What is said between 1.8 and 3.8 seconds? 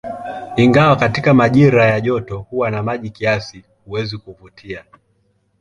ya joto huwa na maji kiasi,